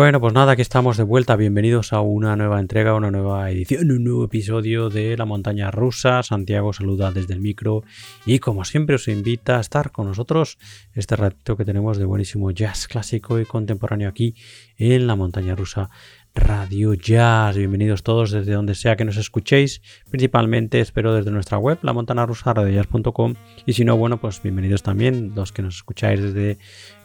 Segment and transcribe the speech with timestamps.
[0.00, 1.36] Bueno, pues nada, aquí estamos de vuelta.
[1.36, 6.22] Bienvenidos a una nueva entrega, una nueva edición, un nuevo episodio de La Montaña Rusa.
[6.22, 7.84] Santiago saluda desde el micro
[8.24, 10.56] y como siempre os invita a estar con nosotros
[10.94, 14.34] este ratito que tenemos de buenísimo jazz clásico y contemporáneo aquí
[14.78, 15.90] en La Montaña Rusa
[16.40, 17.56] Radio Jazz.
[17.56, 19.82] Bienvenidos todos desde donde sea que nos escuchéis.
[20.10, 22.54] Principalmente espero desde nuestra web, la montana rusa.
[23.66, 26.58] Y si no, bueno, pues bienvenidos también los que nos escucháis desde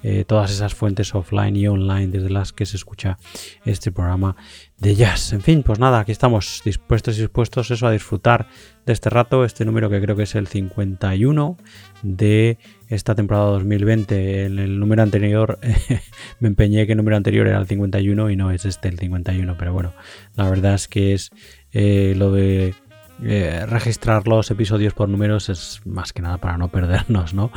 [0.04, 3.18] eh, todas esas fuentes offline y online desde las que se escucha
[3.66, 4.36] este programa
[4.78, 5.34] de jazz.
[5.34, 8.48] En fin, pues nada, aquí estamos dispuestos y dispuestos eso a disfrutar
[8.86, 11.58] de este rato, este número que creo que es el 51
[12.04, 12.58] de
[12.90, 14.46] esta temporada 2020.
[14.46, 15.60] En el número anterior
[16.40, 19.56] me empeñé que el número anterior era el 51 y no es este el 51,
[19.58, 19.94] pero bueno,
[20.36, 21.32] la verdad es que es
[21.72, 22.76] eh, lo de
[23.24, 27.52] eh, registrar los episodios por números es más que nada para no perdernos, ¿no?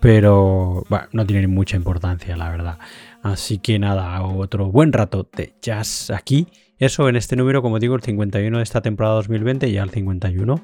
[0.00, 2.78] Pero no tiene mucha importancia, la verdad.
[3.22, 6.46] Así que nada, otro buen rato de jazz aquí.
[6.78, 10.54] Eso en este número, como digo, el 51 de esta temporada 2020, ya el 51.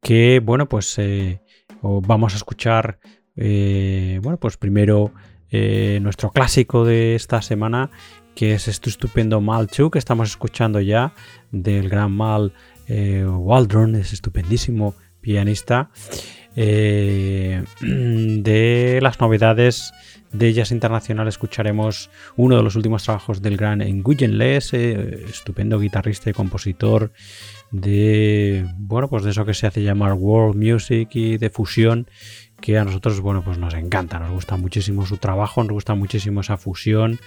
[0.00, 1.40] Que bueno, pues eh,
[1.82, 3.00] vamos a escuchar,
[3.34, 5.12] eh, bueno, pues primero
[5.50, 7.90] eh, nuestro clásico de esta semana,
[8.36, 11.12] que es este estupendo Mal 2 que estamos escuchando ya,
[11.50, 12.52] del gran Mal
[12.88, 15.90] Waldron, es estupendísimo pianista.
[17.80, 19.92] de las novedades
[20.32, 26.30] de Jazz Internacional escucharemos uno de los últimos trabajos del gran Nguyen Les, estupendo guitarrista
[26.30, 27.12] y compositor
[27.70, 32.06] de bueno pues de eso que se hace llamar world music y de fusión
[32.60, 36.42] que a nosotros bueno pues nos encanta nos gusta muchísimo su trabajo nos gusta muchísimo
[36.42, 37.18] esa fusión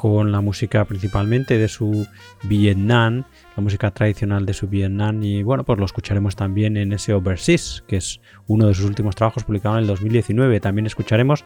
[0.00, 2.06] con la música principalmente de su
[2.44, 3.24] Vietnam,
[3.56, 7.84] la música tradicional de su Vietnam y bueno, pues lo escucharemos también en ese Overseas,
[7.86, 10.60] que es uno de sus últimos trabajos publicado en el 2019.
[10.60, 11.44] También escucharemos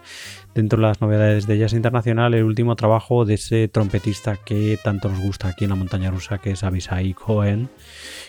[0.53, 5.09] dentro de las novedades de Jazz Internacional el último trabajo de ese trompetista que tanto
[5.09, 7.69] nos gusta aquí en la montaña rusa, que es Abisai Cohen,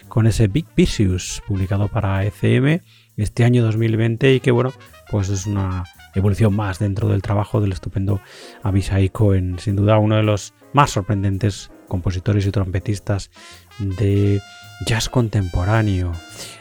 [0.08, 2.80] con ese Big Vicious publicado para ECM
[3.16, 4.72] este año 2020 y que bueno,
[5.10, 8.20] pues es una evolución más dentro del trabajo del estupendo
[8.62, 13.30] Abisai Cohen, sin duda uno de los más sorprendentes compositores y trompetistas
[13.78, 14.40] de
[14.84, 16.12] jazz contemporáneo.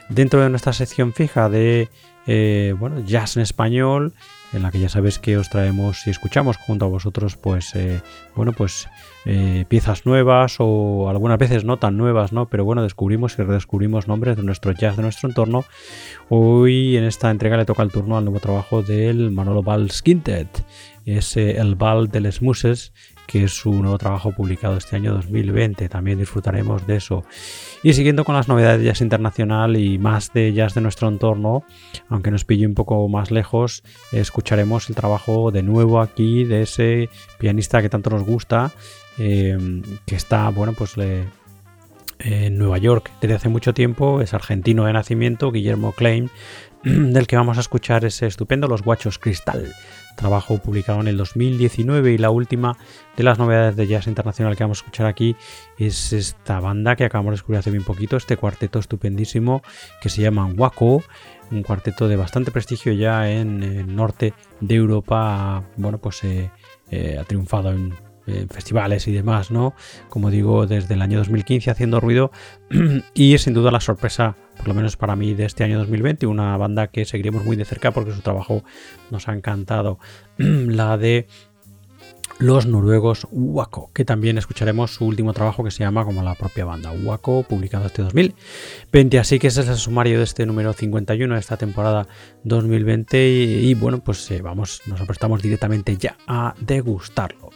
[0.09, 1.89] Dentro de nuestra sección fija de
[2.27, 4.13] eh, bueno, jazz en español,
[4.51, 8.01] en la que ya sabéis que os traemos y escuchamos junto a vosotros, pues, eh,
[8.35, 8.87] bueno, pues
[9.25, 12.47] eh, piezas nuevas o algunas veces no tan nuevas, ¿no?
[12.47, 15.65] Pero bueno, descubrimos y redescubrimos nombres de nuestro jazz, de nuestro entorno.
[16.29, 20.65] Hoy en esta entrega le toca el turno al nuevo trabajo del Manolo Valls Quintet,
[21.05, 22.91] es el Val de les Muses
[23.27, 25.89] que es su nuevo trabajo publicado este año 2020.
[25.89, 27.23] También disfrutaremos de eso.
[27.83, 31.63] Y siguiendo con las novedades de jazz internacional y más de jazz de nuestro entorno,
[32.09, 37.09] aunque nos pille un poco más lejos, escucharemos el trabajo de nuevo aquí de ese
[37.37, 38.71] pianista que tanto nos gusta,
[39.17, 39.57] eh,
[40.05, 40.95] que está, bueno, pues
[42.19, 46.29] en Nueva York desde hace mucho tiempo, es argentino de nacimiento, Guillermo Klein,
[46.83, 49.73] del que vamos a escuchar ese estupendo Los Guachos Cristal
[50.15, 52.77] trabajo publicado en el 2019 y la última
[53.15, 55.35] de las novedades de jazz internacional que vamos a escuchar aquí
[55.77, 59.61] es esta banda que acabamos de descubrir hace bien poquito, este cuarteto estupendísimo
[60.01, 61.03] que se llama Waco,
[61.51, 66.49] un cuarteto de bastante prestigio ya en el norte de Europa, bueno pues eh,
[66.89, 67.93] eh, ha triunfado en
[68.49, 69.75] festivales y demás, ¿no?
[70.09, 72.31] Como digo, desde el año 2015 haciendo ruido
[73.13, 74.35] y sin duda la sorpresa
[74.67, 77.91] lo menos para mí, de este año 2020, una banda que seguiremos muy de cerca
[77.91, 78.63] porque su trabajo
[79.11, 79.99] nos ha encantado.
[80.37, 81.27] La de
[82.37, 86.65] los noruegos Waco, que también escucharemos su último trabajo que se llama como la propia
[86.65, 89.19] banda Waco, publicado este 2020.
[89.19, 92.07] Así que ese es el sumario de este número 51 de esta temporada
[92.43, 97.51] 2020 y, bueno, pues eh, vamos, nos prestamos directamente ya a degustarlo.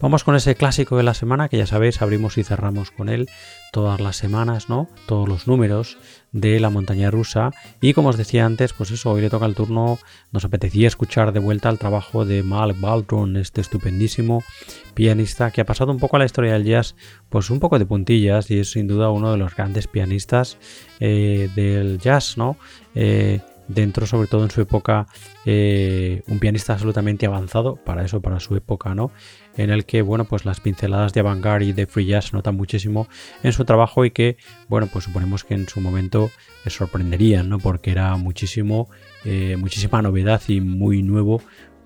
[0.00, 3.28] Vamos con ese clásico de la semana que ya sabéis, abrimos y cerramos con él
[3.72, 4.88] todas las semanas, ¿no?
[5.06, 5.98] Todos los números
[6.32, 7.50] de la montaña rusa.
[7.80, 9.98] Y como os decía antes, pues eso, hoy le toca el turno,
[10.32, 14.42] nos apetecía escuchar de vuelta el trabajo de Mal Baldron, este estupendísimo
[14.94, 16.94] pianista que ha pasado un poco a la historia del jazz,
[17.28, 20.58] pues un poco de puntillas y es sin duda uno de los grandes pianistas
[21.00, 22.56] eh, del jazz, ¿no?
[22.94, 25.06] Eh, dentro sobre todo en su época
[25.44, 29.10] eh, un pianista absolutamente avanzado para eso para su época no
[29.56, 33.08] en el que bueno pues las pinceladas de avant y de free jazz notan muchísimo
[33.42, 34.36] en su trabajo y que
[34.68, 36.30] bueno pues suponemos que en su momento
[36.64, 38.88] les sorprenderían no porque era muchísimo
[39.24, 41.40] eh, muchísima novedad y muy nuevo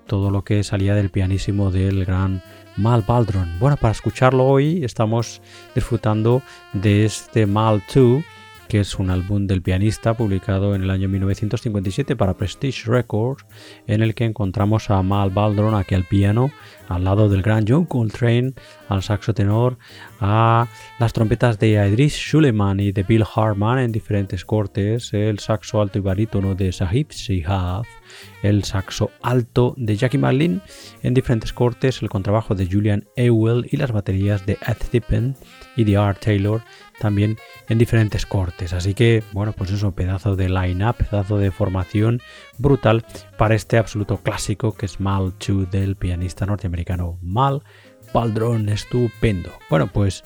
[0.07, 2.41] todo lo que salía del pianísimo del gran
[2.77, 3.59] Mal Baldron.
[3.59, 5.41] Bueno, para escucharlo hoy estamos
[5.75, 6.41] disfrutando
[6.73, 8.23] de este Mal 2
[8.71, 13.45] que es un álbum del pianista publicado en el año 1957 para Prestige Records,
[13.85, 16.51] en el que encontramos a Mal Baldron aquí al piano,
[16.87, 18.53] al lado del gran John Coltrane,
[18.87, 19.77] al saxo tenor,
[20.21, 23.79] a las trompetas de Idris Schuleman y de Bill Harman.
[23.79, 27.83] En diferentes cortes, el saxo alto y barítono de Sahib Shihab,
[28.41, 30.61] el saxo alto de Jackie Marlin.
[31.03, 35.35] En diferentes cortes, el contrabajo de Julian Ewell y las baterías de Ed Tippen
[35.75, 36.61] y de Art Taylor
[37.01, 38.73] también en diferentes cortes.
[38.73, 42.21] Así que, bueno, pues eso, pedazo de line-up, pedazo de formación
[42.59, 43.03] brutal
[43.37, 47.63] para este absoluto clásico que es Mal 2 del pianista norteamericano Mal
[48.13, 48.69] Baldron.
[48.69, 49.49] Estupendo.
[49.69, 50.23] Bueno, pues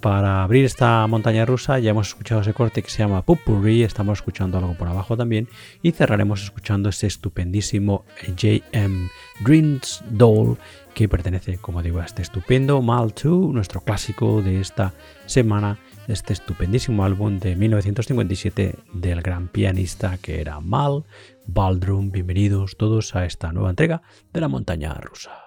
[0.00, 4.18] para abrir esta montaña rusa ya hemos escuchado ese corte que se llama Pupurri, estamos
[4.18, 5.46] escuchando algo por abajo también
[5.82, 8.04] y cerraremos escuchando ese estupendísimo
[8.36, 9.10] JM
[9.40, 10.56] Dreams Doll
[10.94, 14.94] que pertenece, como digo, a este estupendo Mal 2, nuestro clásico de esta
[15.26, 15.78] semana
[16.08, 21.04] este estupendísimo álbum de 1957 del gran pianista que era Mal
[21.46, 22.10] Baldrum.
[22.10, 24.02] Bienvenidos todos a esta nueva entrega
[24.32, 25.39] de la montaña rusa.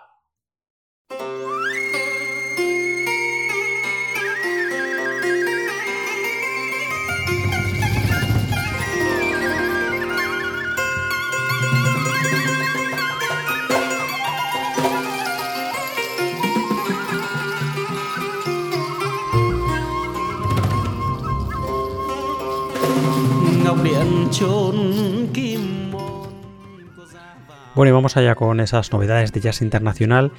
[27.75, 30.31] Bueno, y vamos allá con esas novedades de jazz internacional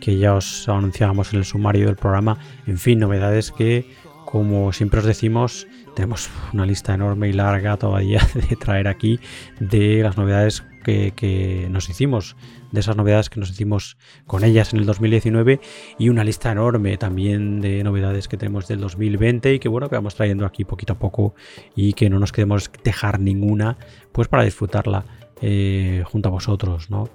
[0.00, 2.38] que ya os anunciábamos en el sumario del programa.
[2.66, 3.94] En fin, novedades que,
[4.24, 9.20] como siempre os decimos, tenemos una lista enorme y larga todavía de traer aquí
[9.60, 12.36] de las novedades que, nos hicimos,
[12.72, 15.60] de esas novedades que nos hicimos con ellas en el 2019
[15.98, 19.94] y una lista enorme también de novedades que tenemos del 2020 y que bueno, que
[19.94, 21.34] vamos trayendo aquí poquito a poco
[21.76, 23.76] y que no nos queremos dejar ninguna
[24.10, 25.04] pues para disfrutarla
[25.40, 27.08] eh, junto a vosotros, ¿no?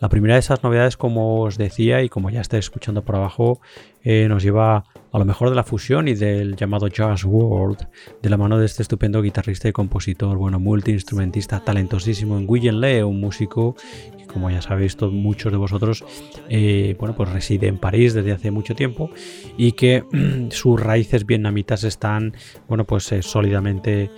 [0.00, 3.60] La primera de esas novedades, como os decía y como ya estáis escuchando por abajo,
[4.02, 7.88] eh, nos lleva a lo mejor de la fusión y del llamado Jazz World,
[8.22, 13.02] de la mano de este estupendo guitarrista y compositor, bueno, multiinstrumentista talentosísimo en Guyen Lee,
[13.02, 13.74] un músico
[14.18, 16.04] que, como ya sabéis todos, muchos de vosotros,
[16.48, 19.10] eh, bueno, pues reside en París desde hace mucho tiempo
[19.56, 20.04] y que
[20.50, 22.34] sus raíces vietnamitas están,
[22.68, 24.10] bueno, pues eh, sólidamente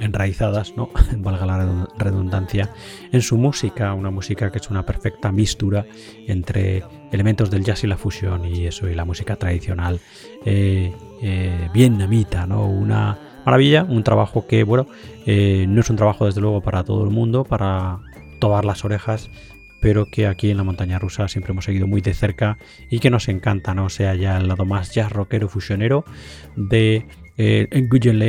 [0.00, 0.90] enraizadas, ¿no?
[1.18, 2.70] valga la redundancia,
[3.12, 5.86] en su música, una música que es una perfecta mistura
[6.26, 10.00] entre elementos del jazz y la fusión y eso, y la música tradicional
[10.44, 12.66] eh, eh, vietnamita, ¿no?
[12.66, 14.86] Una maravilla, un trabajo que, bueno,
[15.26, 17.98] eh, no es un trabajo desde luego para todo el mundo, para
[18.38, 19.30] todas las orejas,
[19.80, 22.58] pero que aquí en la montaña rusa siempre hemos seguido muy de cerca
[22.90, 23.88] y que nos encanta, ¿no?
[23.88, 26.04] sea ya el lado más jazz rockero fusionero
[26.56, 27.06] de
[27.42, 27.88] eh, en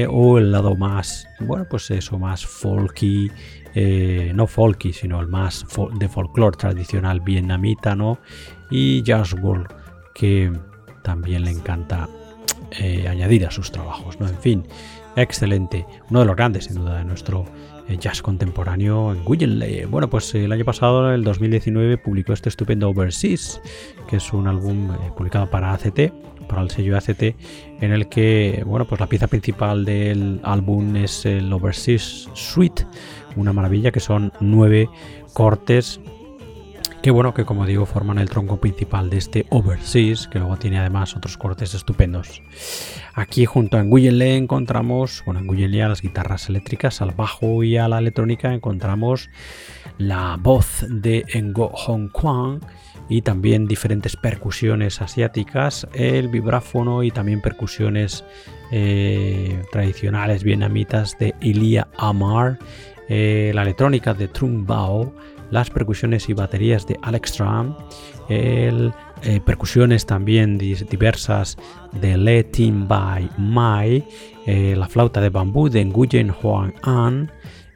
[0.09, 3.29] o el lado más, bueno, pues eso, más folky,
[3.75, 5.65] eh, no folky, sino el más
[5.99, 8.19] de folclore tradicional vietnamita, ¿no?
[8.69, 9.67] Y Jazz World,
[10.15, 10.49] que
[11.03, 12.07] también le encanta
[12.79, 14.29] eh, añadir a sus trabajos, ¿no?
[14.29, 14.63] En fin,
[15.17, 17.43] excelente, uno de los grandes, sin duda, de nuestro
[17.99, 19.83] jazz contemporáneo en Guyenley.
[19.83, 23.59] Bueno, pues el año pasado, el 2019, publicó este estupendo Overseas,
[24.07, 24.87] que es un álbum
[25.17, 26.13] publicado para ACT
[26.51, 27.23] para el sello ACT,
[27.81, 32.85] en el que, bueno, pues la pieza principal del álbum es el Overseas Suite,
[33.37, 34.89] una maravilla que son nueve
[35.33, 36.01] cortes
[37.01, 40.77] que bueno, que como digo forman el tronco principal de este Overseas, que luego tiene
[40.77, 42.43] además otros cortes estupendos.
[43.15, 47.87] Aquí junto a Nguyen encontramos, bueno, en a las guitarras eléctricas, al bajo y a
[47.87, 49.31] la electrónica encontramos
[49.97, 52.59] la voz de Ngo Hong Kwang
[53.11, 58.23] y también diferentes percusiones asiáticas, el vibráfono y también percusiones
[58.71, 62.57] eh, tradicionales vietnamitas de Ilia Amar,
[63.09, 65.13] eh, la electrónica de Trung Bao,
[65.49, 67.75] las percusiones y baterías de Alex Tram,
[68.29, 71.57] el, eh, percusiones también diversas
[71.91, 74.05] de Le Tin Bai Mai,
[74.47, 77.29] la flauta de bambú de Nguyen Huang An,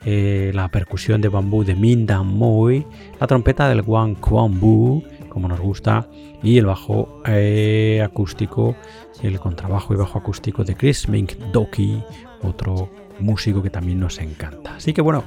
[0.06, 2.86] la percusión de bambú de Min Dan Moi,
[3.20, 5.04] la trompeta del Wang Kwang Bu,
[5.36, 6.08] como nos gusta,
[6.42, 8.74] y el bajo eh, acústico,
[9.22, 12.01] el contrabajo y bajo acústico de Chris Mink Doki,
[12.42, 12.89] otro
[13.20, 14.75] músico que también nos encanta.
[14.77, 15.25] Así que bueno,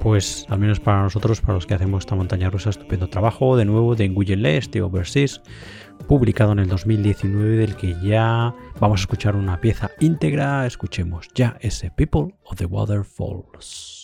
[0.00, 3.66] pues al menos para nosotros, para los que hacemos esta montaña rusa, estupendo trabajo de
[3.66, 5.42] nuevo de Nguyen Le, este Overseas,
[6.08, 10.64] publicado en el 2019, del que ya vamos a escuchar una pieza íntegra.
[10.64, 13.98] Escuchemos ya ese People of the Waterfalls.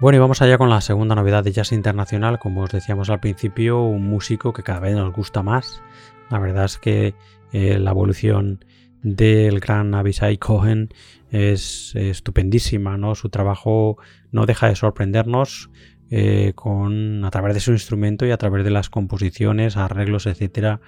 [0.00, 2.38] Bueno, y vamos allá con la segunda novedad de Jazz Internacional.
[2.38, 5.82] Como os decíamos al principio, un músico que cada vez nos gusta más.
[6.30, 7.16] La verdad es que
[7.50, 8.64] eh, la evolución
[9.02, 10.90] del gran Abisai Cohen
[11.30, 13.16] es estupendísima, ¿no?
[13.16, 13.96] Su trabajo
[14.30, 15.68] no deja de sorprendernos
[16.10, 20.80] eh, con, a través de su instrumento y a través de las composiciones, arreglos, etcétera,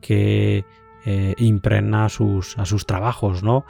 [0.00, 0.64] que
[1.08, 3.64] eh, impregna a sus, a sus trabajos, ¿no?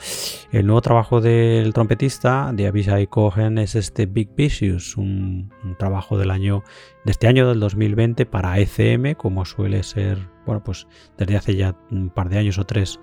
[0.53, 6.31] El nuevo trabajo del trompetista de Abishai Cohen es este Big Vicious, un, trabajo del
[6.31, 6.65] año
[7.05, 10.87] de este año del 2020 para ECM, como suele ser, bueno, pues
[11.19, 12.99] desde hace ya un par de años o tres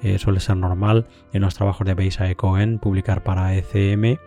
[0.00, 4.18] eh, suele ser normal en los trabajos de Abishai Cohen publicar para ECM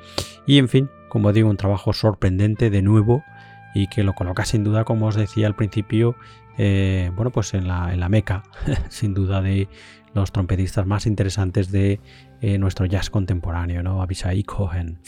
[0.45, 3.23] y en fin, como digo, un trabajo sorprendente de nuevo
[3.73, 6.15] y que lo coloca sin duda, como os decía al principio,
[6.57, 8.43] eh, bueno, pues en la, en la meca,
[8.89, 9.67] sin duda, de
[10.13, 11.99] los trompetistas más interesantes de
[12.41, 14.01] eh, nuestro jazz contemporáneo, ¿no?
[14.01, 14.99] Abishai Cohen.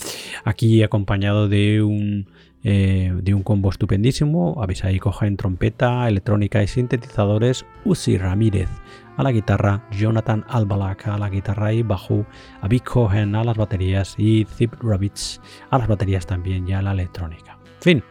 [0.43, 2.29] Aquí acompañado de un,
[2.63, 8.69] eh, de un combo estupendísimo, Abishai Cohen trompeta, electrónica y sintetizadores, Uzi Ramírez
[9.15, 12.25] a la guitarra, Jonathan Albalak a la guitarra y bajo,
[12.61, 16.91] Abby Cohen a las baterías y Zip Rabbits a las baterías también y a la
[16.91, 17.57] electrónica.
[17.79, 18.03] fin,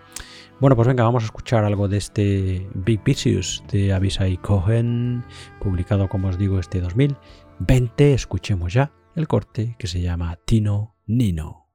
[0.60, 5.22] bueno, pues venga, vamos a escuchar algo de este Big Vicious de Abisai Cohen,
[5.60, 8.14] publicado, como os digo, este 2020.
[8.14, 11.65] Escuchemos ya el corte que se llama Tino Nino.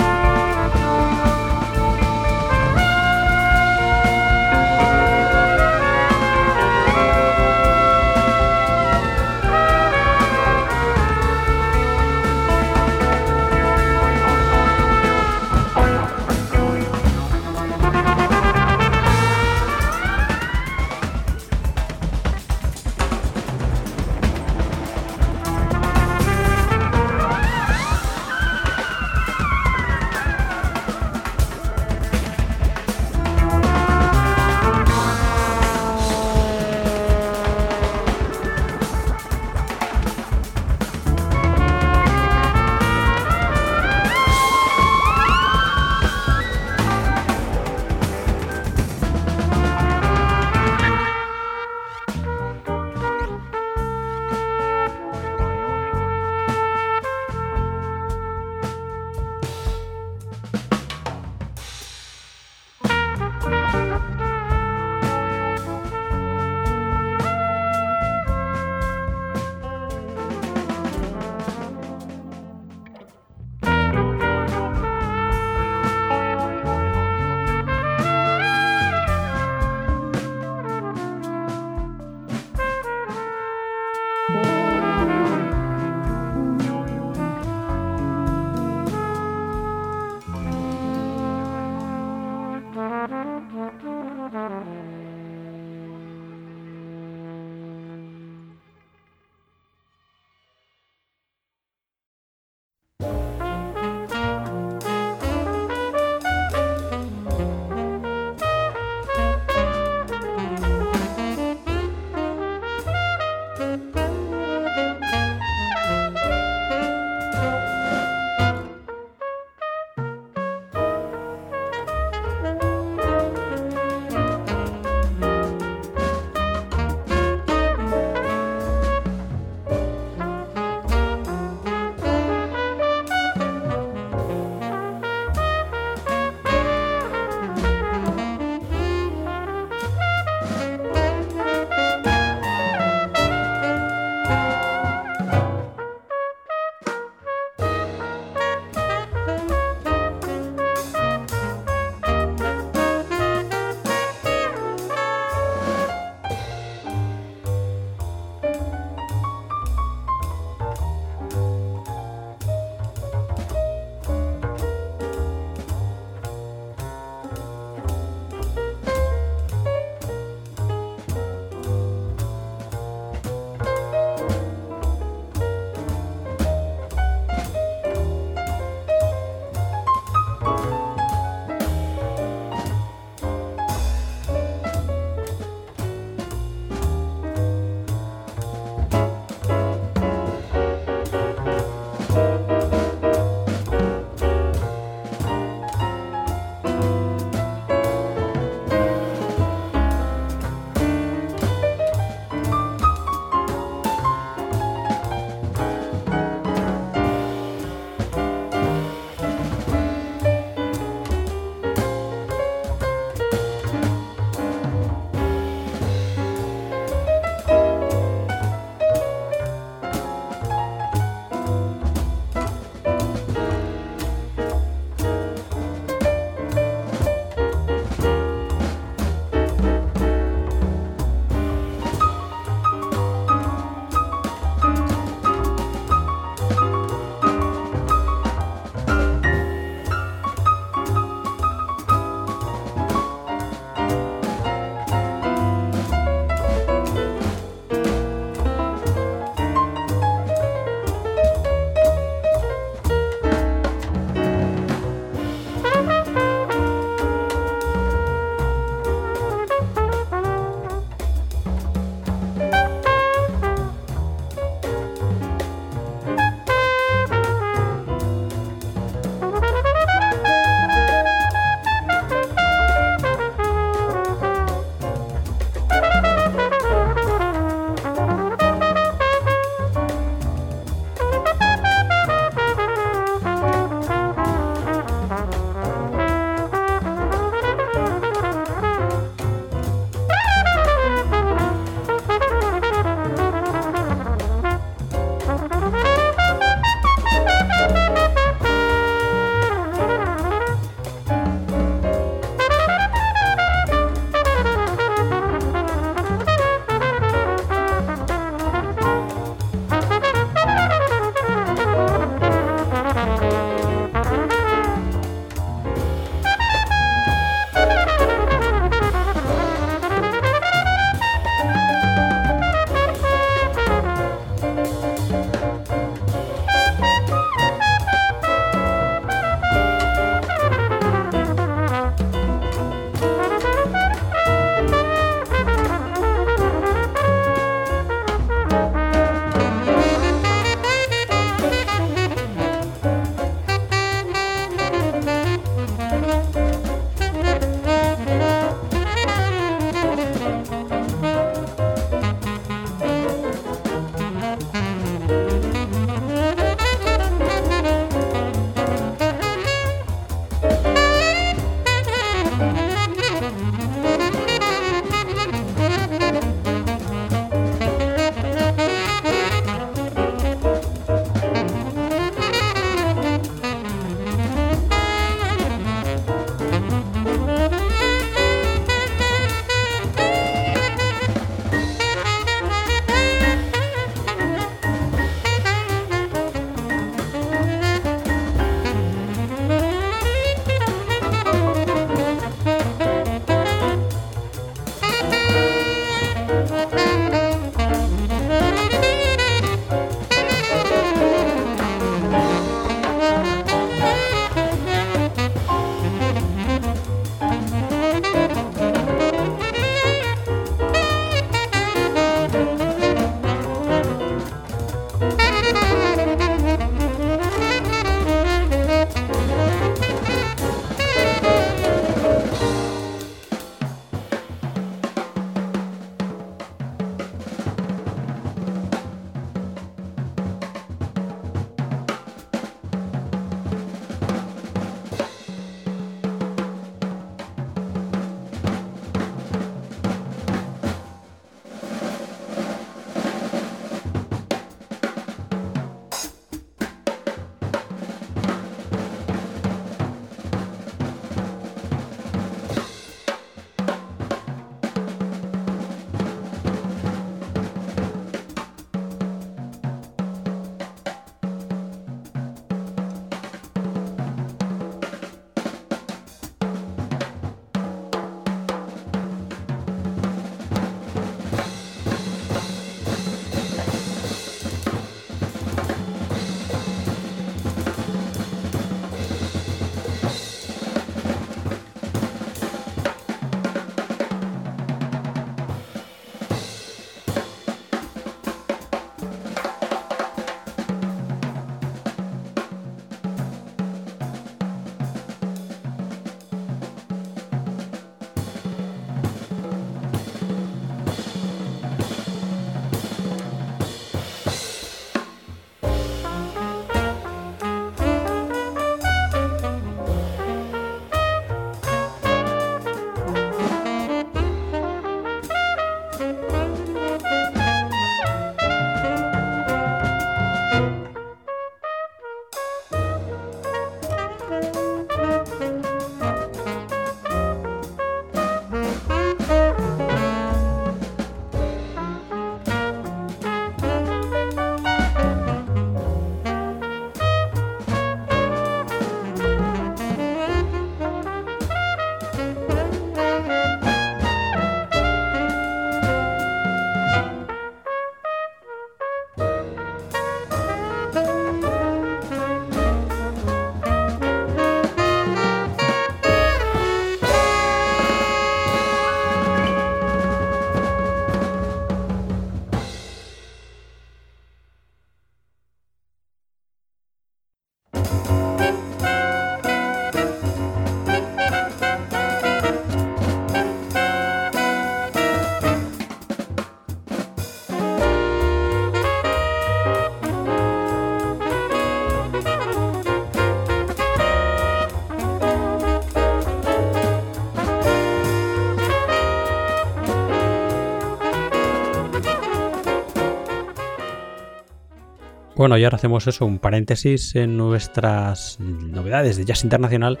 [595.38, 600.00] Bueno, y ahora hacemos eso, un paréntesis en nuestras novedades de jazz internacional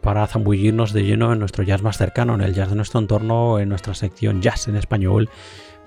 [0.00, 3.58] para zambullirnos de lleno en nuestro jazz más cercano, en el jazz de nuestro entorno,
[3.58, 5.28] en nuestra sección Jazz en Español,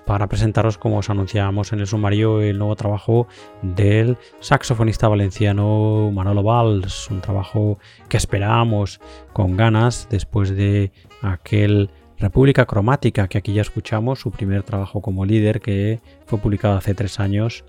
[0.06, 3.26] para presentaros, como os anunciábamos en el sumario, el nuevo trabajo
[3.62, 9.00] del saxofonista valenciano Manolo Valls, un trabajo que esperábamos
[9.32, 10.92] con ganas después de
[11.22, 11.90] aquel
[12.22, 16.94] República Cromática, que aquí ya escuchamos, su primer trabajo como líder, que fue publicado hace
[16.94, 17.64] tres años.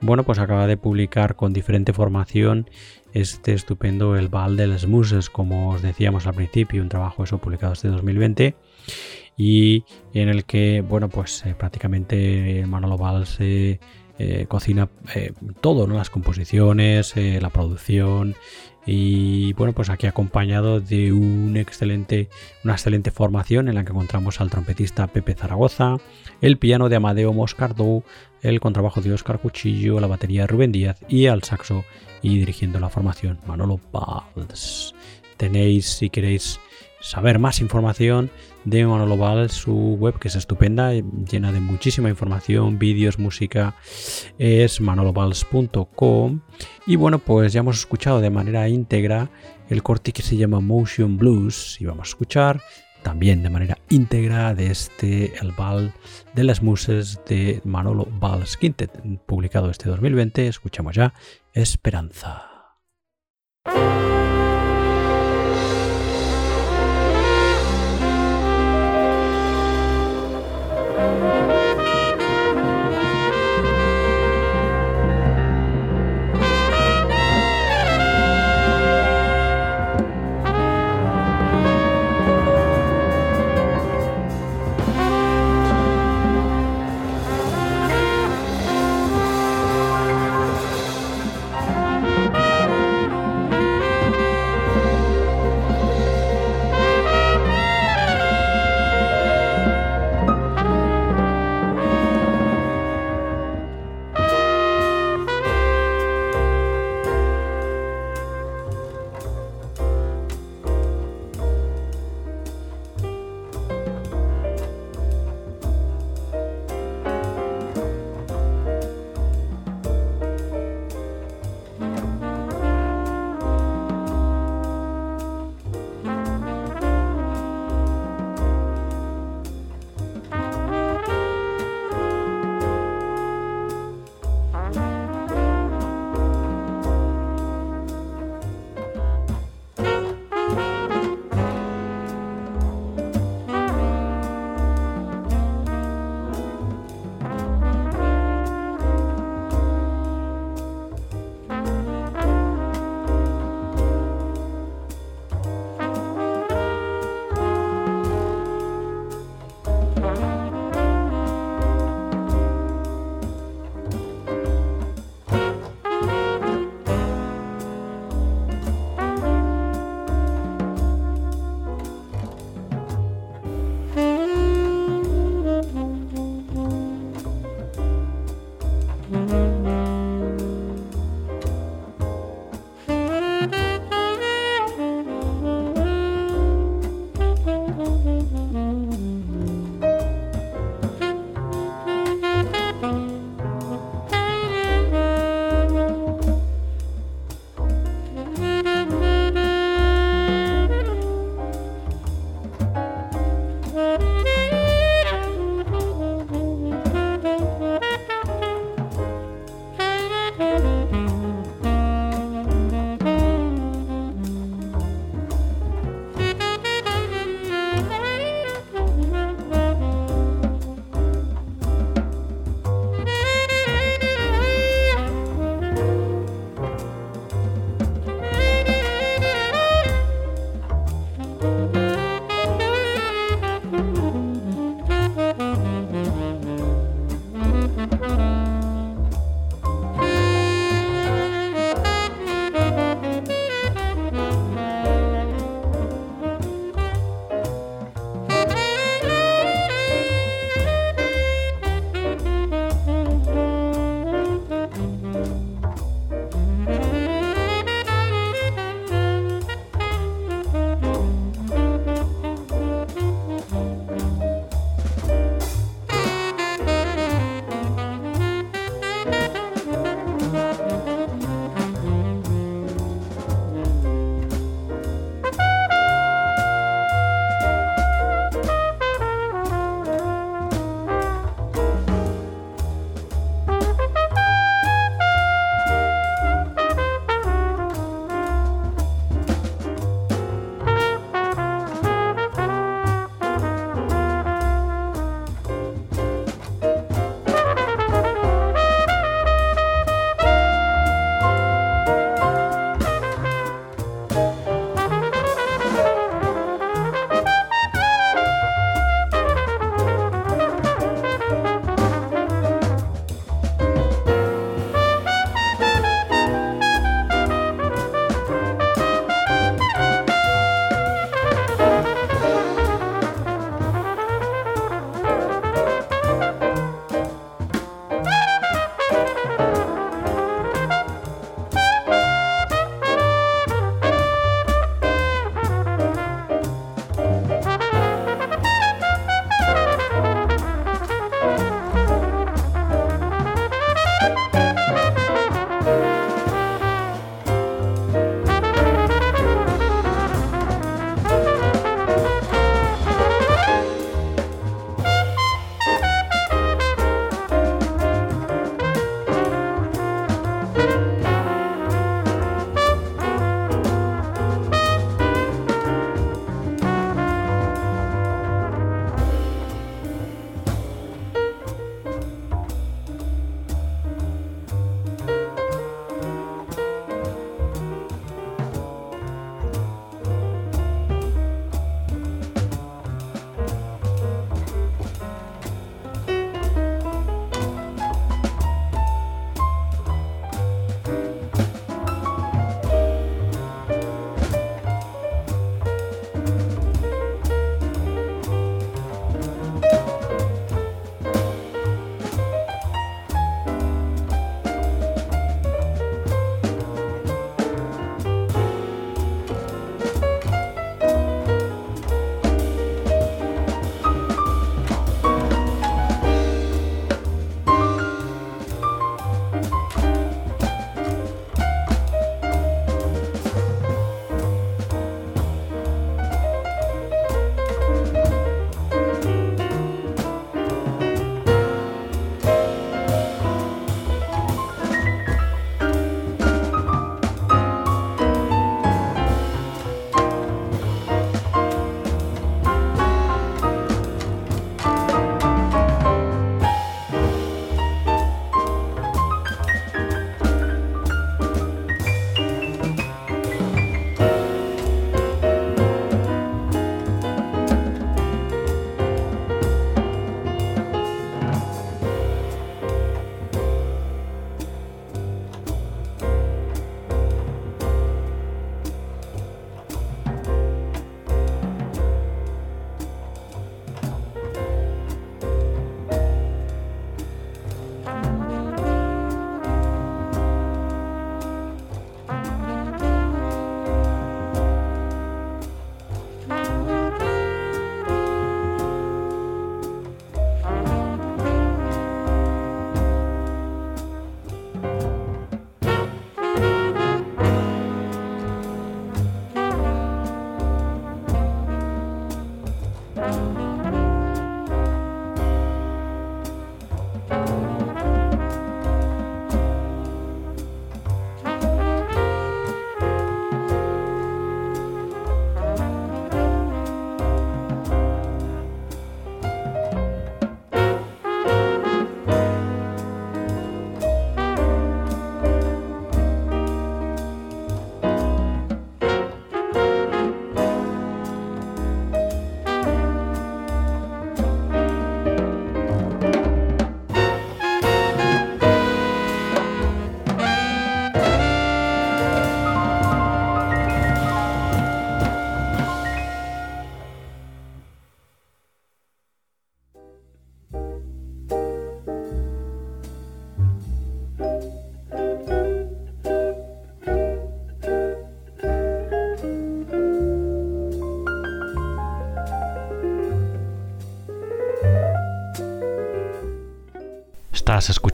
[0.00, 2.70] Bueno, pues acaba de publicar con diferente formación
[3.14, 7.38] este estupendo El Val de las Muses, como os decíamos al principio, un trabajo eso
[7.38, 8.54] publicado este 2020
[9.36, 9.84] y
[10.14, 13.80] en el que, bueno, pues eh, prácticamente Manolo Valls eh,
[14.18, 14.88] eh, cocina
[15.60, 15.94] todo, ¿no?
[15.94, 18.34] Las composiciones, la producción,
[18.86, 21.12] y bueno, pues aquí acompañado de
[21.60, 22.28] excelente,
[22.64, 25.96] una excelente formación en la que encontramos al trompetista Pepe Zaragoza,
[26.40, 28.02] el piano de Amadeo Moscardó,
[28.42, 31.84] el contrabajo de Oscar Cuchillo, la batería de Rubén Díaz y al saxo
[32.22, 34.94] y dirigiendo la formación Manolo Valls.
[35.36, 36.58] Tenéis, si queréis
[37.00, 38.30] saber más información
[38.70, 43.74] de Manolo Valls, su web que es estupenda, llena de muchísima información, vídeos, música,
[44.38, 46.40] es manolovalls.com.
[46.86, 49.30] Y bueno, pues ya hemos escuchado de manera íntegra
[49.68, 52.60] el corte que se llama Motion Blues y vamos a escuchar
[53.02, 55.94] también de manera íntegra de este El Val
[56.34, 58.90] de las Muses de Manolo Valls Quintet,
[59.26, 60.46] publicado este 2020.
[60.46, 61.14] Escuchamos ya
[61.54, 62.42] Esperanza.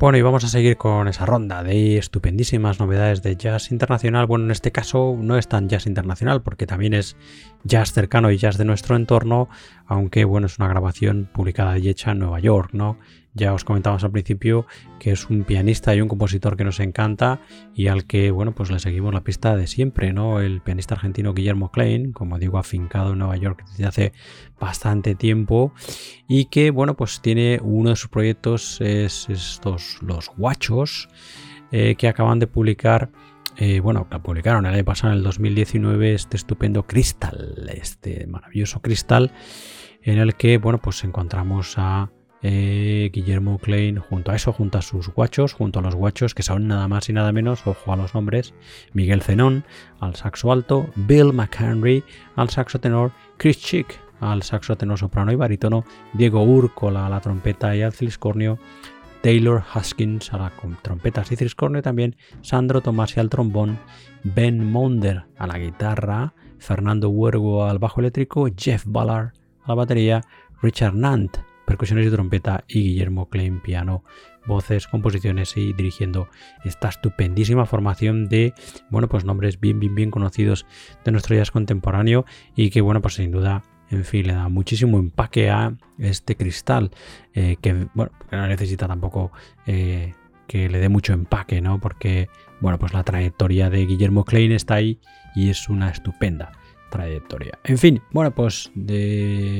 [0.00, 4.26] Bueno, y vamos a seguir con esa ronda de estupendísimas novedades de jazz internacional.
[4.26, 7.18] Bueno, en este caso no es tan jazz internacional porque también es
[7.64, 9.50] jazz cercano y jazz de nuestro entorno,
[9.84, 12.96] aunque bueno, es una grabación publicada y hecha en Nueva York, ¿no?
[13.32, 14.66] Ya os comentamos al principio
[14.98, 17.40] que es un pianista y un compositor que nos encanta
[17.74, 20.40] y al que, bueno, pues le seguimos la pista de siempre, ¿no?
[20.40, 24.12] El pianista argentino Guillermo Klein, como digo, afincado en Nueva York desde hace
[24.58, 25.72] bastante tiempo
[26.26, 31.08] y que, bueno, pues tiene uno de sus proyectos, es estos, los guachos,
[31.70, 33.10] eh, que acaban de publicar
[33.56, 38.80] eh, bueno, la publicaron el año pasado, en el 2019, este estupendo cristal, este maravilloso
[38.80, 39.32] cristal,
[40.02, 42.10] en el que, bueno, pues encontramos a
[42.42, 46.42] eh, Guillermo Klein junto a eso, junto a sus guachos, junto a los guachos que
[46.42, 48.54] son nada más y nada menos, ojo a los nombres,
[48.92, 49.64] Miguel Zenón
[50.00, 52.02] al saxo alto, Bill McHenry
[52.36, 57.20] al saxo tenor, Chris Chick al saxo tenor soprano y barítono, Diego Urcola a la
[57.20, 58.58] trompeta y al ciscornio,
[59.22, 63.78] Taylor Haskins a la trompeta y ciscornio también, Sandro Tomasi al trombón,
[64.24, 69.32] Ben Monder a la guitarra, Fernando Huergo al bajo eléctrico, Jeff Ballard
[69.64, 70.22] a la batería,
[70.62, 71.38] Richard Nant
[71.70, 74.02] percusiones y trompeta y Guillermo Klein piano,
[74.44, 76.28] voces, composiciones y dirigiendo
[76.64, 78.54] esta estupendísima formación de,
[78.90, 80.66] bueno, pues nombres bien, bien, bien conocidos
[81.04, 82.24] de nuestro jazz contemporáneo
[82.56, 86.90] y que, bueno, pues sin duda, en fin, le da muchísimo empaque a este cristal
[87.34, 89.30] eh, que, bueno, no necesita tampoco
[89.64, 90.14] eh,
[90.48, 91.78] que le dé mucho empaque, ¿no?
[91.78, 92.28] Porque,
[92.60, 94.98] bueno, pues la trayectoria de Guillermo Klein está ahí
[95.36, 96.50] y es una estupenda
[96.90, 97.58] trayectoria.
[97.64, 98.70] En fin, bueno, pues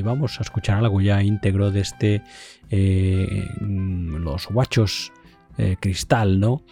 [0.05, 2.23] vamos a escuchar algo ya íntegro de este
[2.71, 5.13] eh, los guachos
[5.59, 6.63] eh, cristal, ¿no?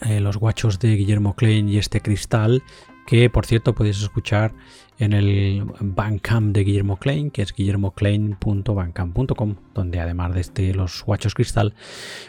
[0.00, 2.62] Eh, los guachos de Guillermo Klein y este cristal
[3.06, 4.54] que por cierto podéis escuchar
[5.02, 11.34] en el Bandcamp de Guillermo Klein, que es guillermoclein.bandcamp.com, donde además de este Los Guachos
[11.34, 11.74] Cristal,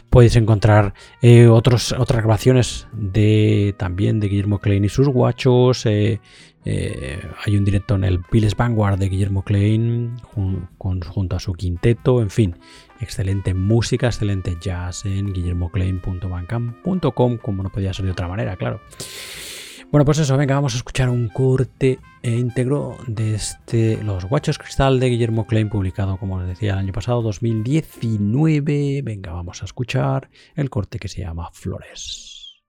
[0.09, 5.86] podéis encontrar eh, otras grabaciones de también de Guillermo Klein y sus guachos.
[5.86, 6.19] Eh,
[6.65, 10.15] eh, hay un directo en el Piles Vanguard de Guillermo Klein
[10.80, 12.55] junto a su quinteto, en fin,
[12.99, 18.82] excelente música, excelente jazz en guillermoclein.bandcamp.com, como no podía ser de otra manera, claro.
[19.93, 24.99] Bueno, pues eso, venga, vamos a escuchar un corte íntegro de este Los Guachos Cristal
[24.99, 29.03] de Guillermo Klein, publicado, como os decía, el año pasado, 2019.
[29.03, 32.63] Venga, vamos a escuchar el corte que se llama Flores.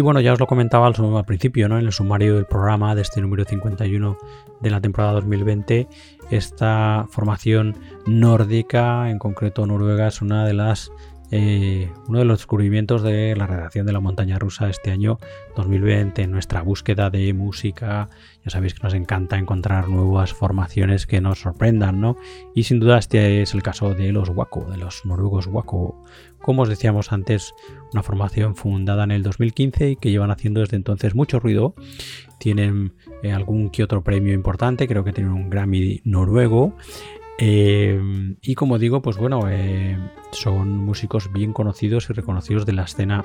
[0.00, 1.78] Y bueno, ya os lo comentaba al, principio, ¿no?
[1.78, 4.16] En el sumario del programa de este número 51
[4.58, 5.88] de la temporada 2020,
[6.30, 7.76] esta formación
[8.06, 10.90] nórdica, en concreto noruega, es una de las
[11.32, 15.18] eh, uno de los descubrimientos de la redacción de la montaña rusa este año
[15.54, 18.08] 2020 en nuestra búsqueda de música.
[18.44, 22.16] Ya sabéis que nos encanta encontrar nuevas formaciones que nos sorprendan, ¿no?
[22.54, 26.02] Y sin duda este es el caso de los Waco, de los noruegos Waco.
[26.42, 27.54] Como os decíamos antes,
[27.92, 31.74] una formación fundada en el 2015 y que llevan haciendo desde entonces mucho ruido.
[32.38, 36.74] Tienen eh, algún que otro premio importante, creo que tienen un Grammy noruego.
[37.38, 38.00] Eh,
[38.42, 39.98] y como digo, pues bueno, eh,
[40.32, 43.24] son músicos bien conocidos y reconocidos de la escena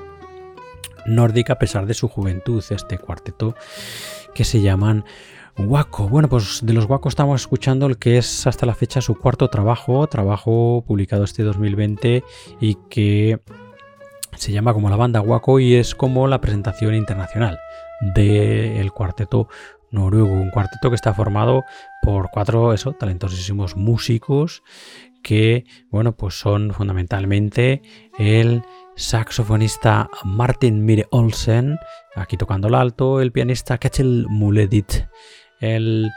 [1.06, 3.56] nórdica a pesar de su juventud, este cuarteto
[4.34, 5.06] que se llaman
[5.58, 6.10] Waco.
[6.10, 9.50] Bueno, pues de los Waco estamos escuchando el que es hasta la fecha su cuarto
[9.50, 12.24] trabajo, trabajo publicado este 2020
[12.60, 13.40] y que
[14.36, 17.60] se llama como la banda Waco y es como la presentación internacional
[18.02, 19.48] del cuarteto
[19.92, 21.64] noruego, un cuarteto que está formado
[22.02, 24.62] por cuatro eso, talentosísimos músicos
[25.24, 27.82] que, bueno, pues son fundamentalmente
[28.20, 28.62] el
[28.96, 31.80] saxofonista Martin Mire Olsen,
[32.14, 35.08] aquí tocando el alto, el pianista Kachel Muledit,
[35.60, 36.10] el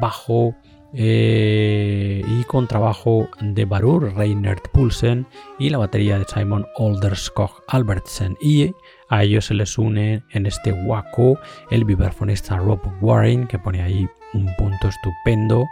[0.00, 0.54] bajo
[0.94, 5.26] eh, y contrabajo de Barur Reinert Pulsen
[5.58, 8.72] y la batería de Simon Olderskog Albertsen y
[9.08, 11.38] a ellos se les une en este Waco
[11.70, 15.68] el vibrafonista Rob Warren, que pone ahí un punto estupendo,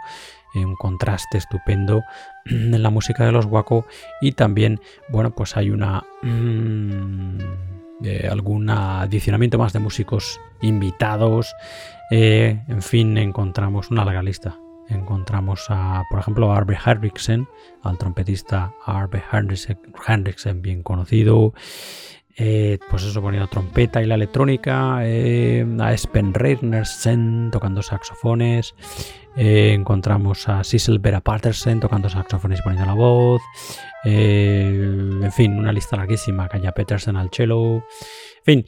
[0.53, 2.03] un contraste estupendo
[2.45, 3.85] en la música de los Waco.
[4.21, 6.03] Y también, bueno, pues hay una.
[6.21, 7.37] Mm,
[8.03, 11.53] eh, algún adicionamiento más de músicos invitados.
[12.13, 14.59] Eh, en fin, encontramos una larga lista.
[14.89, 17.47] Encontramos a, por ejemplo, a Arbe Henriksen,
[17.83, 21.53] al trompetista Arbe Henriksen, bien conocido.
[22.35, 28.73] Eh, pues eso poniendo trompeta y la electrónica, eh, a Espen Reinersen tocando saxofones,
[29.35, 33.41] encontramos a Sissel Vera Patterson tocando saxofones y poniendo la voz,
[34.05, 37.83] en fin, una lista larguísima, Kaya Petersen al cello, en
[38.45, 38.65] fin,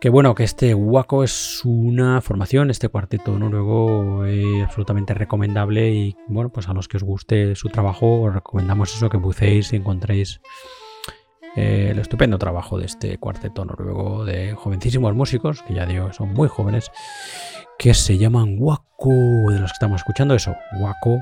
[0.00, 4.24] que bueno, que este Waco es una formación, este cuarteto noruego
[4.64, 9.10] absolutamente recomendable y bueno, pues a los que os guste su trabajo os recomendamos eso,
[9.10, 10.40] que bucéis y encontréis
[11.54, 16.32] eh, el estupendo trabajo de este cuarteto noruego de jovencísimos músicos, que ya digo son
[16.32, 16.90] muy jóvenes,
[17.78, 19.10] que se llaman Waco,
[19.50, 21.20] de los que estamos escuchando eso, Waco,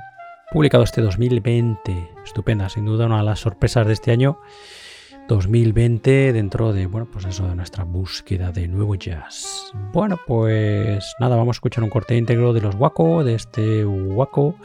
[0.52, 4.38] publicado este 2020, estupenda, sin duda una de las sorpresas de este año
[5.28, 9.70] 2020 dentro de, bueno, pues eso de nuestra búsqueda de nuevo jazz.
[9.92, 14.56] Bueno, pues nada, vamos a escuchar un corte íntegro de los Waco, de este Waco,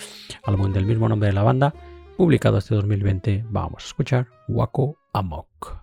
[0.44, 1.74] álbum del mismo nombre de la banda,
[2.18, 3.46] publicado este 2020.
[3.50, 5.83] Vamos a escuchar Waco Amok.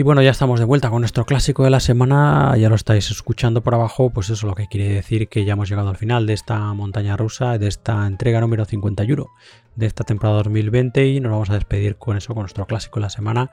[0.00, 2.56] Y bueno, ya estamos de vuelta con nuestro clásico de la semana.
[2.56, 4.08] Ya lo estáis escuchando por abajo.
[4.08, 7.18] Pues eso lo que quiere decir que ya hemos llegado al final de esta montaña
[7.18, 9.26] rusa, de esta entrega número 51
[9.76, 11.06] de esta temporada 2020.
[11.06, 13.50] Y nos vamos a despedir con eso, con nuestro clásico de la semana,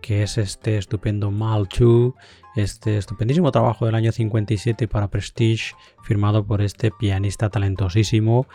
[0.00, 2.14] que es este estupendo Mal 2,
[2.56, 8.46] este estupendísimo trabajo del año 57 para Prestige, firmado por este pianista talentosísimo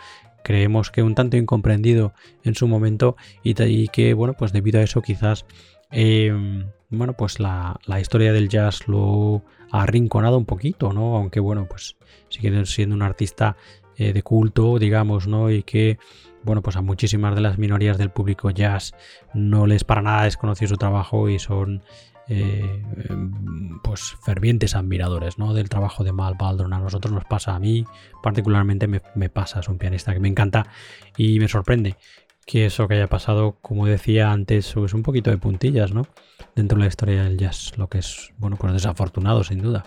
[0.42, 2.12] creemos que un tanto incomprendido
[2.42, 3.54] en su momento y,
[3.88, 5.44] que bueno pues debido a eso quizás
[5.90, 11.16] em, bueno, pues la, historia del jazz lo ha arrinconado un poquito, ¿no?
[11.16, 11.96] Aunque bueno, pues
[12.28, 13.56] sigue siendo un artista
[13.96, 15.50] eh, de culto, digamos, ¿no?
[15.50, 15.98] Y que,
[16.42, 18.94] bueno, pues a muchísimas de las minorías del público jazz
[19.34, 21.82] no les para nada desconocido su trabajo y son
[22.28, 22.82] eh,
[23.84, 25.54] pues fervientes admiradores ¿no?
[25.54, 26.72] del trabajo de Mal Baldron.
[26.72, 27.84] A nosotros nos pasa, a mí
[28.22, 30.66] particularmente me, me, pasa, es un pianista que me encanta
[31.16, 31.96] y me sorprende
[32.46, 36.06] que eso que haya pasado, como decía antes, es un poquito de puntillas, ¿no?
[36.56, 39.84] Dentro de la historia del jazz, lo que es, bueno, pues desafortunado, sin duda.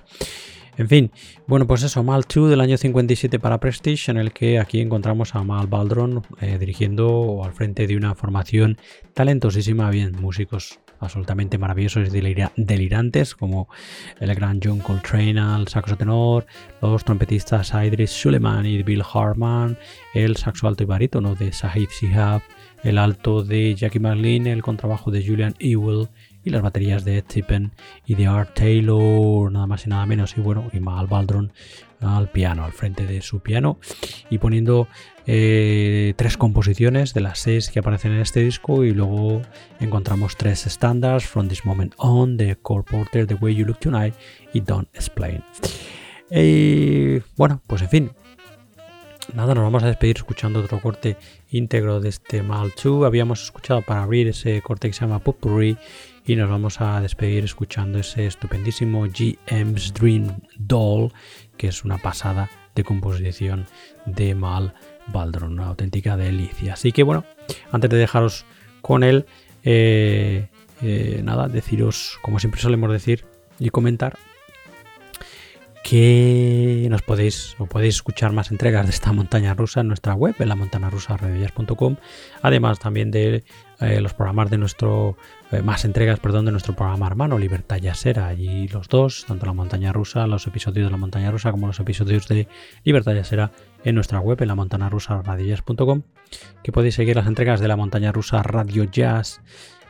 [0.79, 1.11] En fin,
[1.45, 5.35] bueno, pues eso, Mal 2 del año 57 para Prestige, en el que aquí encontramos
[5.35, 8.77] a Mal Baldron eh, dirigiendo al frente de una formación
[9.13, 12.21] talentosísima, bien, músicos absolutamente maravillosos y
[12.55, 13.67] delirantes, como
[14.19, 16.45] el gran John Coltrane al saxo tenor,
[16.81, 19.77] los trompetistas Idris Suleiman y Bill Harman,
[20.13, 22.41] el saxo alto y barítono de Sahib Sihab,
[22.83, 26.07] el alto de Jackie McLean, el contrabajo de Julian Ewell
[26.43, 27.71] y las baterías de Ed Tippen
[28.05, 31.51] y de Art Taylor, nada más y nada menos, y bueno, y Mal Baldron
[32.01, 33.79] al piano, al frente de su piano,
[34.29, 34.87] y poniendo
[35.25, 39.41] eh, tres composiciones de las seis que aparecen en este disco, y luego
[39.79, 44.15] encontramos tres estándares, From This Moment On, de Cole Porter, The Way You Look Tonight
[44.53, 45.43] y Don't Explain.
[46.31, 48.11] Y bueno, pues en fin,
[49.33, 51.17] nada, nos vamos a despedir escuchando otro corte
[51.51, 53.05] íntegro de este Mal 2.
[53.05, 55.77] Habíamos escuchado para abrir ese corte que se llama Potpourri
[56.29, 61.11] y nos vamos a despedir escuchando ese estupendísimo GM's Dream Doll,
[61.57, 63.65] que es una pasada de composición
[64.05, 64.75] de Mal
[65.07, 66.73] Baldron, una auténtica delicia.
[66.73, 67.25] Así que bueno,
[67.71, 68.45] antes de dejaros
[68.81, 69.25] con él,
[69.63, 70.49] eh,
[70.83, 73.25] eh, nada, deciros, como siempre solemos decir
[73.57, 74.19] y comentar,
[75.83, 80.35] que nos podéis o podéis escuchar más entregas de esta montaña rusa en nuestra web,
[80.37, 80.55] en la
[82.43, 83.43] además también de
[83.79, 85.17] eh, los programas de nuestro,
[85.51, 88.27] eh, más entregas, perdón, de nuestro programa hermano, Libertad Yasera.
[88.27, 91.79] Allí los dos, tanto la montaña rusa, los episodios de la montaña rusa como los
[91.79, 92.47] episodios de
[92.83, 93.51] Libertad Yasera
[93.83, 95.23] en nuestra web, en la montana rusa
[96.63, 99.41] que podéis seguir las entregas de la montaña rusa Radio Jazz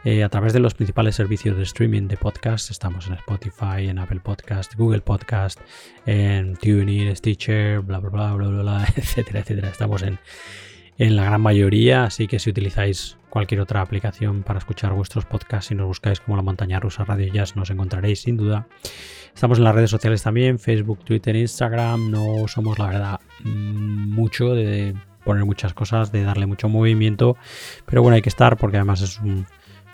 [0.06, 2.72] eh, a través de los principales servicios de streaming de podcast.
[2.72, 5.60] Estamos en Spotify, en Apple Podcast, Google Podcast,
[6.06, 9.70] en TuneIn, Stitcher, bla, bla, bla, bla, bla, bla etcétera, etcétera.
[9.70, 10.20] Estamos en,
[11.00, 15.72] en la gran mayoría, así que si utilizáis cualquier otra aplicación para escuchar vuestros podcasts
[15.72, 18.68] y nos buscáis como la montaña rusa Radio Jazz nos encontraréis sin duda.
[19.34, 22.12] Estamos en las redes sociales también, Facebook, Twitter, Instagram.
[22.12, 24.94] No somos la verdad mucho de
[25.24, 27.38] poner muchas cosas, de darle mucho movimiento,
[27.86, 29.46] pero bueno, hay que estar porque además es un,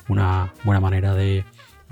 [0.08, 1.46] una buena manera de,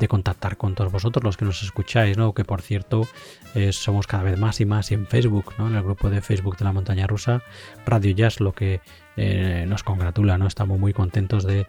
[0.10, 2.34] contactar con todos vosotros, los que nos escucháis, ¿no?
[2.34, 3.08] Que por cierto,
[3.56, 5.68] eh, somos cada vez más y más en Facebook, ¿no?
[5.68, 7.42] En el grupo de Facebook de la montaña rusa,
[7.86, 8.82] Radio Jazz, lo que
[9.18, 10.48] eh, nos congratula, ¿no?
[10.48, 11.66] Estamos muy contentos de,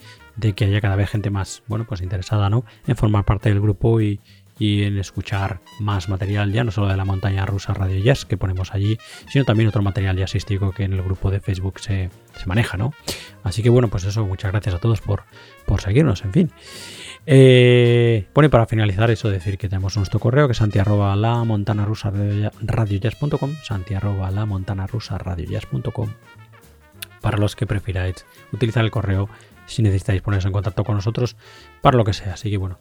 [0.54, 2.64] que haya cada vez gente más, bueno, pues interesada, ¿no?
[2.86, 4.20] En formar parte del grupo y,
[4.60, 8.72] en escuchar más material ya no solo de la montaña rusa Radio Jazz que ponemos
[8.72, 8.98] allí,
[9.28, 12.94] sino también otro material jazzístico que en el grupo de Facebook se, se maneja, ¿no?
[13.42, 15.24] Así que bueno, pues eso, muchas gracias a todos por,
[15.66, 16.52] por seguirnos, en fin.
[17.26, 21.16] Eh, bueno, y para finalizar eso, decir que tenemos nuestro correo que es santi arroba
[27.24, 29.30] para los que prefiráis utilizar el correo
[29.64, 31.36] si necesitáis poneros en contacto con nosotros
[31.80, 32.34] para lo que sea.
[32.34, 32.78] Así que bueno,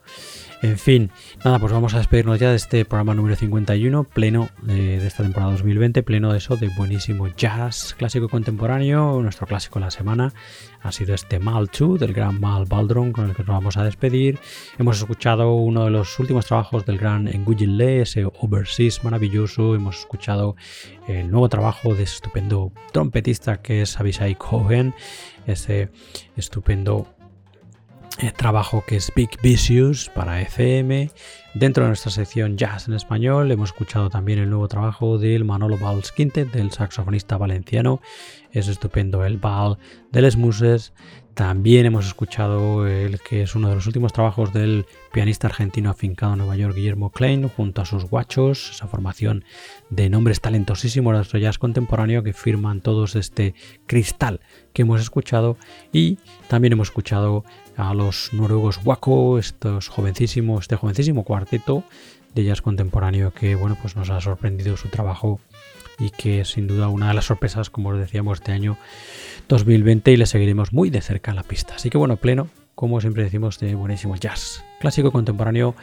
[0.64, 1.12] en fin,
[1.44, 5.52] nada, pues vamos a despedirnos ya de este programa número 51, pleno de, esta temporada
[5.52, 10.34] 2020, pleno de eso, de buenísimo jazz clásico contemporáneo, nuestro clásico de la semana.
[10.82, 13.84] Ha sido este Mal 2 del gran Mal Baldron con el que nos vamos a
[13.84, 14.40] despedir.
[14.80, 19.76] Hemos escuchado uno de los últimos trabajos del gran Nguyen Le, ese Overseas maravilloso.
[19.76, 20.56] Hemos escuchado
[21.10, 24.94] el nuevo trabajo de ese estupendo trompetista que es Abishai Cohen,
[25.46, 25.90] ese
[26.38, 27.23] estupendo eh,
[28.36, 31.10] trabajo que es Big Vicious para FM.
[31.54, 35.78] Dentro de nuestra sección Jazz en Español hemos escuchado también el nuevo trabajo del Manolo
[35.78, 38.02] Valls Quintet, del saxofonista valenciano.
[38.52, 39.78] Es estupendo el Val
[40.12, 40.94] de Les Muses.
[41.34, 46.34] También hemos escuchado el que es uno de los últimos trabajos del pianista argentino afincado
[46.34, 49.44] en Nueva York, Guillermo Klein, junto a sus guachos, esa formación
[49.90, 53.56] de nombres talentosísimos de nuestro jazz contemporáneo que firman todos este
[53.88, 54.42] cristal
[54.74, 55.58] que hemos escuchado.
[55.92, 56.20] Y
[56.50, 57.46] también hemos escuchado
[57.78, 61.84] a los noruegos Waco, estos jovencísimos, este jovencísimo cuarteto
[62.36, 65.40] de jazz contemporáneo que bueno pues nos ha sorprendido su trabajo
[66.00, 68.78] y que es sin duda una de las sorpresas como os decíamos este año
[69.50, 71.76] 2020 y le seguiremos muy de cerca en la pista.
[71.76, 75.76] Así que bueno pleno como siempre decimos de buenísimo jazz clásico contemporáneo.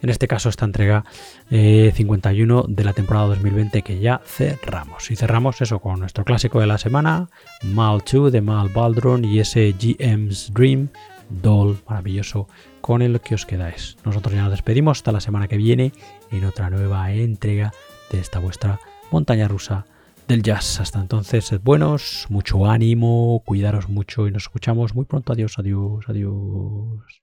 [0.00, 1.04] En este caso esta entrega
[1.50, 5.10] 51 eh, de la temporada 2020 que ya cerramos.
[5.10, 7.28] Y cerramos eso con nuestro clásico de la semana
[7.62, 10.88] Mal 2 de Mal Baldron y ese GM's Dream
[11.30, 12.48] Doll maravilloso
[12.80, 13.96] con el que os quedáis.
[14.04, 15.92] Nosotros ya nos despedimos hasta la semana que viene
[16.30, 17.72] en otra nueva entrega
[18.10, 18.80] de esta vuestra
[19.10, 19.86] montaña rusa
[20.26, 20.80] del jazz.
[20.80, 25.32] Hasta entonces, sed buenos, mucho ánimo, cuidaros mucho y nos escuchamos muy pronto.
[25.32, 27.22] Adiós, adiós, adiós.